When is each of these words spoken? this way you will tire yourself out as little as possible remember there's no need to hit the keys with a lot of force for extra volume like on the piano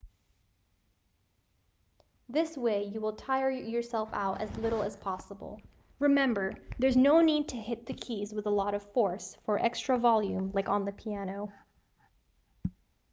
this 2.27 2.57
way 2.57 2.85
you 2.85 2.99
will 2.99 3.13
tire 3.13 3.51
yourself 3.51 4.09
out 4.13 4.41
as 4.41 4.49
little 4.57 4.81
as 4.81 4.97
possible 4.97 5.61
remember 5.99 6.55
there's 6.79 6.97
no 6.97 7.21
need 7.21 7.47
to 7.47 7.55
hit 7.57 7.85
the 7.85 7.93
keys 7.93 8.33
with 8.33 8.47
a 8.47 8.49
lot 8.49 8.73
of 8.73 8.81
force 8.93 9.37
for 9.45 9.59
extra 9.63 9.99
volume 9.99 10.49
like 10.55 10.67
on 10.69 10.85
the 10.85 10.91
piano 10.91 11.53